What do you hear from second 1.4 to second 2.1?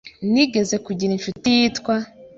yitwa.